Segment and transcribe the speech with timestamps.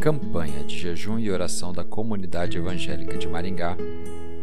[0.00, 3.76] campanha de jejum e oração da comunidade evangélica de Maringá,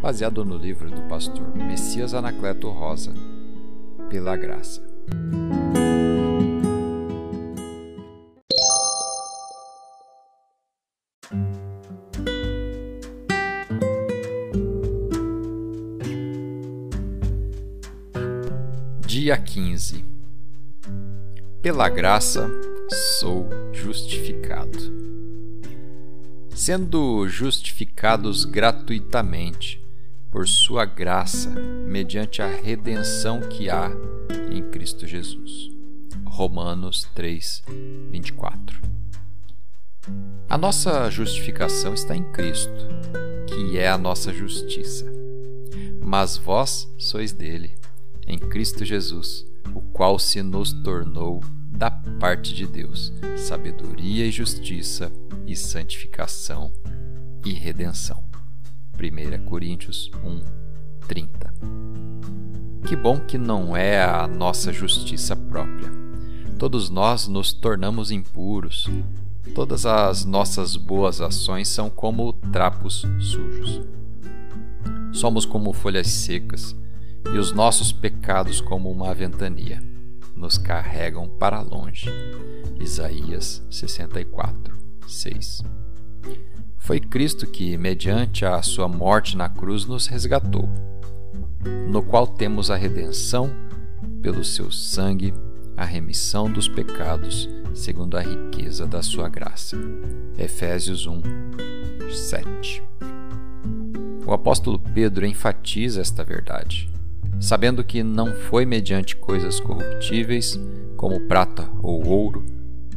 [0.00, 3.12] baseado no livro do pastor Messias Anacleto Rosa,
[4.08, 4.88] Pela Graça.
[19.04, 20.04] Dia 15
[21.60, 22.48] Pela graça
[23.18, 25.09] sou justificado.
[26.62, 29.82] Sendo justificados gratuitamente
[30.30, 33.90] por Sua graça, mediante a redenção que há
[34.52, 35.70] em Cristo Jesus.
[36.22, 37.62] Romanos 3,
[38.10, 38.78] 24.
[40.50, 42.86] A nossa justificação está em Cristo,
[43.46, 45.10] que é a nossa justiça.
[45.98, 47.74] Mas vós sois dele
[48.26, 51.42] em Cristo Jesus, o qual se nos tornou
[51.80, 55.10] da parte de Deus sabedoria e justiça
[55.46, 56.70] e santificação
[57.42, 58.22] e redenção.
[58.98, 60.42] 1 Coríntios 1,
[61.08, 61.54] 30.
[62.86, 65.90] Que bom que não é a nossa justiça própria.
[66.58, 68.86] Todos nós nos tornamos impuros.
[69.54, 73.80] Todas as nossas boas ações são como trapos sujos.
[75.12, 76.76] Somos como folhas secas
[77.32, 79.82] e os nossos pecados, como uma ventania,
[80.34, 82.10] nos carregam para longe.
[82.78, 84.76] Isaías 64,
[85.06, 85.62] 6.
[86.78, 90.68] Foi Cristo que, mediante a sua morte na cruz, nos resgatou,
[91.88, 93.50] no qual temos a redenção
[94.22, 95.34] pelo seu sangue,
[95.76, 99.76] a remissão dos pecados, segundo a riqueza da sua graça.
[100.38, 101.22] Efésios 1,
[102.10, 102.82] 7.
[104.26, 106.90] O apóstolo Pedro enfatiza esta verdade
[107.40, 110.60] sabendo que não foi mediante coisas corruptíveis,
[110.96, 112.44] como prata ou ouro,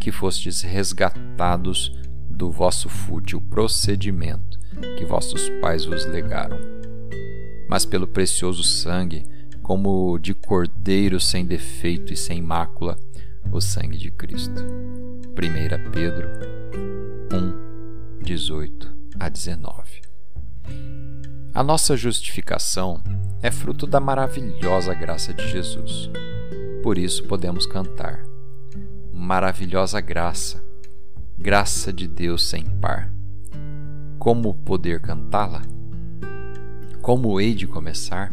[0.00, 1.94] que fostes resgatados
[2.28, 4.58] do vosso fútil procedimento
[4.96, 6.58] que vossos pais vos legaram,
[7.68, 9.26] mas pelo precioso sangue,
[9.62, 12.98] como de cordeiro sem defeito e sem mácula,
[13.52, 14.62] o sangue de Cristo.
[15.30, 16.28] 1 Pedro
[17.32, 20.00] 1, 18 a 19.
[21.52, 23.02] A nossa justificação
[23.42, 26.10] é fruto da maravilhosa graça de Jesus.
[26.82, 28.22] Por isso podemos cantar:
[29.12, 30.62] Maravilhosa graça,
[31.38, 33.10] graça de Deus sem par.
[34.18, 35.62] Como poder cantá-la?
[37.00, 38.30] Como hei de começar?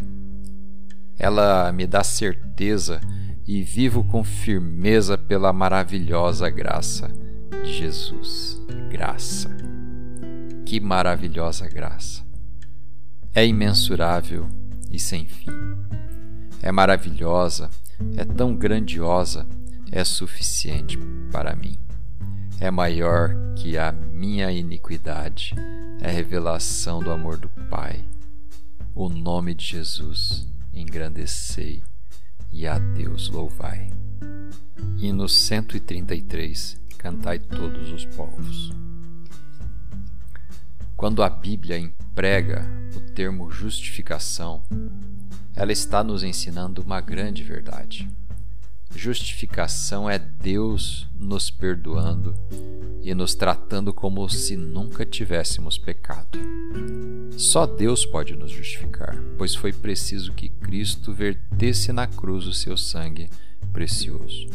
[1.18, 3.00] Ela me dá certeza
[3.48, 7.10] e vivo com firmeza pela maravilhosa graça
[7.64, 8.62] de Jesus.
[8.92, 9.50] Graça.
[10.66, 12.26] Que maravilhosa graça!
[13.34, 14.48] É imensurável
[14.92, 15.52] e sem fim.
[16.62, 17.70] É maravilhosa,
[18.16, 19.48] é tão grandiosa,
[19.92, 20.98] é suficiente
[21.32, 21.78] para mim.
[22.60, 25.54] É maior que a minha iniquidade,
[26.02, 28.04] é revelação do amor do Pai.
[28.96, 31.84] O nome de Jesus engrandecei
[32.52, 33.92] e a Deus louvai.
[34.98, 38.74] Hino 133 Cantai todos os povos.
[40.98, 44.64] Quando a Bíblia emprega o termo justificação,
[45.56, 48.10] ela está nos ensinando uma grande verdade.
[48.96, 52.34] Justificação é Deus nos perdoando
[53.04, 56.40] e nos tratando como se nunca tivéssemos pecado.
[57.38, 62.76] Só Deus pode nos justificar, pois foi preciso que Cristo vertesse na cruz o seu
[62.76, 63.30] sangue
[63.72, 64.48] precioso.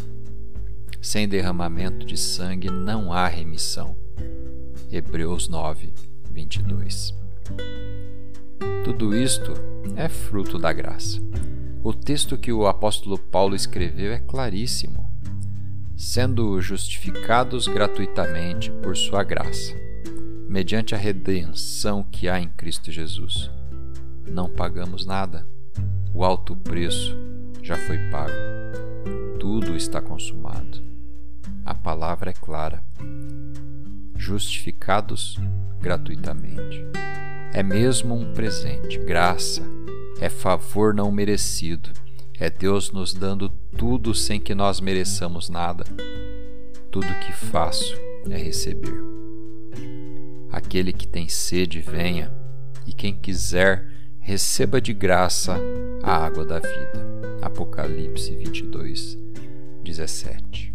[1.01, 3.97] Sem derramamento de sangue não há remissão.
[4.91, 5.93] Hebreus 9,
[6.33, 7.15] 22.
[8.85, 9.53] Tudo isto
[9.97, 11.21] é fruto da graça.
[11.85, 15.11] O texto que o apóstolo Paulo escreveu é claríssimo.
[15.97, 19.75] Sendo justificados gratuitamente por sua graça,
[20.49, 23.51] mediante a redenção que há em Cristo Jesus.
[24.29, 25.47] Não pagamos nada.
[26.15, 27.17] O alto preço
[27.63, 28.33] já foi pago.
[29.39, 30.83] Tudo está consumado.
[31.65, 32.83] A palavra é clara.
[34.17, 35.37] Justificados
[35.83, 36.87] gratuitamente.
[37.53, 39.63] É mesmo um presente, graça,
[40.21, 41.91] é favor não merecido,
[42.39, 45.85] é Deus nos dando tudo sem que nós mereçamos nada.
[46.91, 47.95] Tudo que faço
[48.31, 49.03] é receber.
[50.51, 52.33] Aquele que tem sede, venha,
[52.87, 53.87] e quem quiser,
[54.21, 55.59] receba de graça
[56.03, 57.07] a água da vida.
[57.43, 59.19] Apocalipse 22,
[59.83, 60.73] 17.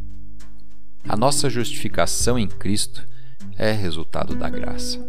[1.08, 3.08] A nossa justificação em Cristo
[3.58, 5.00] é resultado da graça.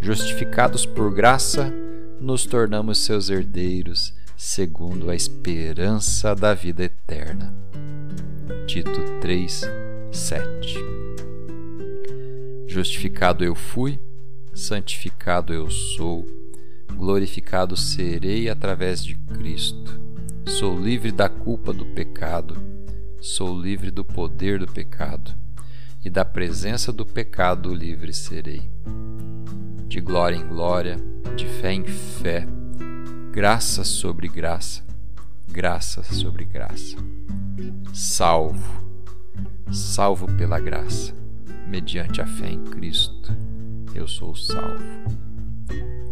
[0.00, 1.72] Justificados por graça,
[2.20, 7.54] nos tornamos seus herdeiros, segundo a esperança da vida eterna.
[8.66, 9.62] Tito 3,
[10.10, 10.78] 7
[12.66, 14.00] Justificado eu fui,
[14.52, 16.26] santificado eu sou,
[16.92, 20.00] glorificado serei através de Cristo.
[20.46, 22.56] Sou livre da culpa do pecado,
[23.20, 25.34] sou livre do poder do pecado,
[26.04, 28.70] e da presença do pecado livre serei.
[29.88, 30.96] De glória em glória,
[31.36, 32.46] de fé em fé,
[33.32, 34.84] graça sobre graça,
[35.48, 36.96] graça sobre graça.
[37.92, 38.84] Salvo,
[39.70, 41.14] salvo pela graça
[41.66, 43.36] mediante a fé em Cristo,
[43.94, 44.78] eu sou salvo.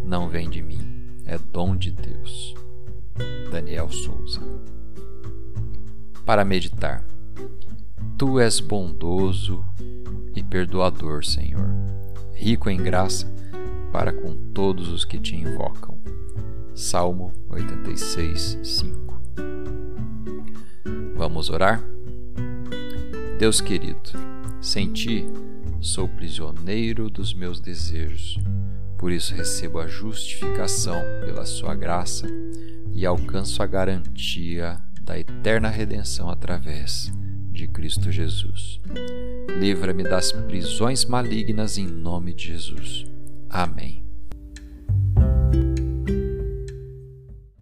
[0.03, 2.53] Não vem de mim, é dom de Deus.
[3.51, 4.41] Daniel Souza.
[6.25, 7.03] Para meditar.
[8.15, 9.65] Tu és bondoso
[10.35, 11.67] e perdoador, Senhor,
[12.35, 13.25] rico em graça
[13.91, 15.97] para com todos os que te invocam.
[16.75, 19.21] Salmo 86, 5.
[21.15, 21.83] Vamos orar?
[23.39, 24.11] Deus querido,
[24.61, 25.25] sem ti
[25.81, 28.39] sou prisioneiro dos meus desejos.
[28.95, 32.27] Por isso recebo a justificação pela sua graça
[32.91, 37.11] e alcanço a garantia da eterna redenção através
[37.53, 38.79] de Cristo Jesus.
[39.59, 43.05] Livra-me das prisões malignas em nome de Jesus.
[43.49, 44.02] Amém.